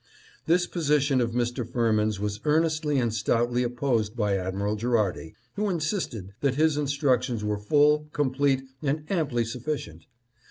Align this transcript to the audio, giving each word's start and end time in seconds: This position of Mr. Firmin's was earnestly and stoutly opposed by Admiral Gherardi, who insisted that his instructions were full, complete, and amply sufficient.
This 0.47 0.65
position 0.65 1.21
of 1.21 1.33
Mr. 1.33 1.63
Firmin's 1.63 2.19
was 2.19 2.39
earnestly 2.43 2.97
and 2.97 3.13
stoutly 3.13 3.61
opposed 3.61 4.15
by 4.15 4.35
Admiral 4.35 4.75
Gherardi, 4.75 5.35
who 5.57 5.69
insisted 5.69 6.33
that 6.41 6.55
his 6.55 6.75
instructions 6.75 7.43
were 7.43 7.59
full, 7.59 8.07
complete, 8.11 8.63
and 8.81 9.03
amply 9.11 9.45
sufficient. 9.45 10.07